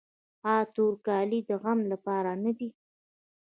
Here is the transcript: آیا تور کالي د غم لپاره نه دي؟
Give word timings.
آیا 0.51 0.63
تور 0.75 0.93
کالي 1.07 1.39
د 1.49 1.51
غم 1.63 1.79
لپاره 1.91 2.31
نه 2.43 2.51
دي؟ 2.57 2.69